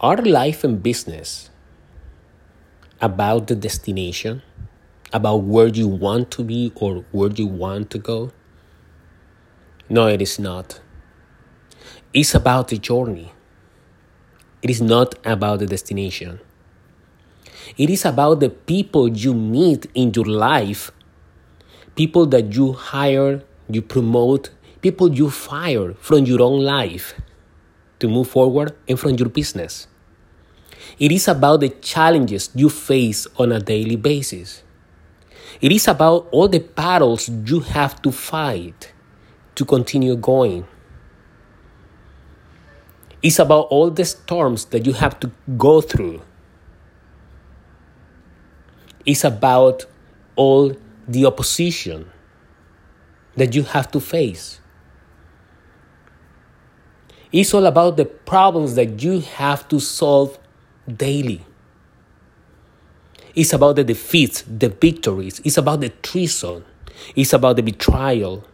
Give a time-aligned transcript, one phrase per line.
[0.00, 1.50] Are life and business
[3.00, 4.42] about the destination?
[5.12, 8.30] About where you want to be or where you want to go?
[9.88, 10.80] No, it is not.
[12.14, 13.32] It's about the journey.
[14.62, 16.38] It is not about the destination.
[17.76, 20.92] It is about the people you meet in your life,
[21.96, 27.14] people that you hire, you promote, people you fire from your own life
[28.00, 29.86] to move forward and from your business.
[30.98, 34.62] It is about the challenges you face on a daily basis.
[35.60, 38.92] It is about all the battles you have to fight
[39.54, 40.66] to continue going.
[43.22, 46.22] It's about all the storms that you have to go through.
[49.04, 49.86] It's about
[50.36, 50.76] all
[51.08, 52.10] the opposition
[53.36, 54.60] that you have to face.
[57.30, 60.38] It's all about the problems that you have to solve
[60.86, 61.44] daily.
[63.34, 65.40] It's about the defeats, the victories.
[65.44, 66.64] It's about the treason.
[67.14, 68.44] It's about the betrayal.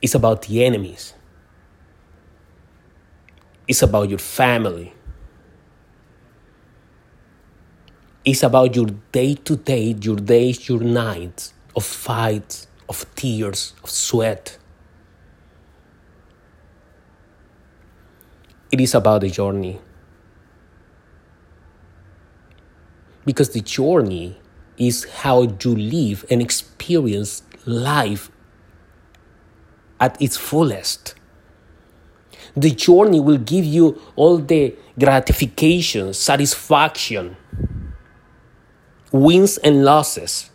[0.00, 1.14] It's about the enemies.
[3.66, 4.94] It's about your family.
[8.24, 13.90] It's about your day to day, your days, your nights of fights, of tears, of
[13.90, 14.58] sweat.
[18.70, 19.80] It is about the journey.
[23.24, 24.38] Because the journey
[24.78, 28.30] is how you live and experience life
[29.98, 31.14] at its fullest.
[32.56, 37.36] The journey will give you all the gratification, satisfaction,
[39.12, 40.50] wins and losses.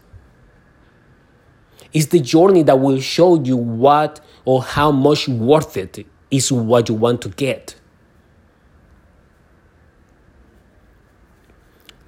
[1.93, 6.87] It's the journey that will show you what or how much worth it is what
[6.87, 7.75] you want to get.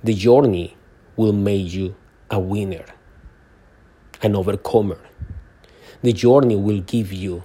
[0.03, 0.75] The journey
[1.15, 1.95] will make you
[2.29, 2.85] a winner,
[4.21, 4.99] an overcomer.
[6.01, 7.43] The journey will give you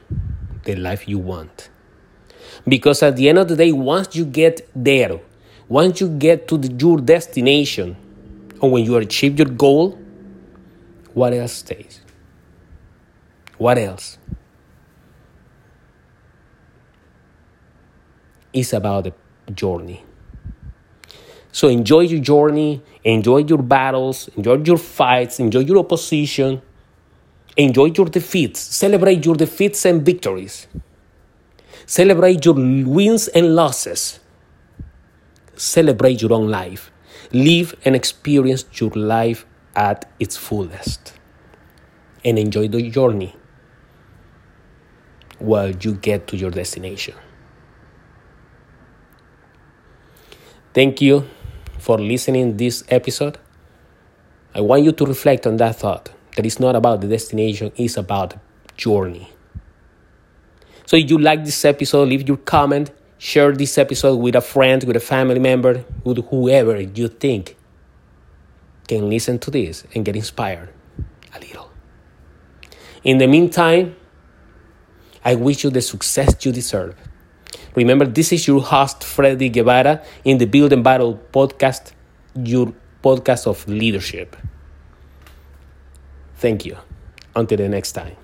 [0.65, 1.71] the life you want.
[2.67, 5.21] Because at the end of the day, once you get there,
[5.69, 7.97] once you get to the, your destination,
[8.61, 9.99] and when you achieve your goal,
[11.15, 12.01] what else stays?
[13.59, 14.19] What else?
[18.53, 19.13] It's about the
[19.53, 20.05] journey.
[21.51, 26.63] So enjoy your journey, enjoy your battles, enjoy your fights, enjoy your opposition,
[27.57, 30.69] enjoy your defeats, celebrate your defeats and victories,
[31.85, 34.21] celebrate your wins and losses,
[35.57, 36.93] celebrate your own life,
[37.33, 41.15] live and experience your life at its fullest,
[42.25, 43.35] and enjoy the journey
[45.39, 47.15] while you get to your destination.
[50.75, 51.29] Thank you
[51.79, 53.39] for listening this episode.
[54.55, 57.97] I want you to reflect on that thought that it's not about the destination, it's
[57.97, 58.39] about the
[58.77, 59.31] journey.
[60.87, 64.83] So if you like this episode, leave your comment, share this episode with a friend,
[64.85, 67.57] with a family member, with whoever you think
[68.87, 70.71] can listen to this and get inspired
[71.35, 71.71] a little.
[73.05, 73.97] In the meantime,
[75.25, 76.95] I wish you the success you deserve.
[77.75, 81.93] Remember, this is your host, Freddy Guevara, in the Build and Battle podcast,
[82.35, 84.37] your podcast of leadership.
[86.37, 86.77] Thank you.
[87.35, 88.17] Until the next time.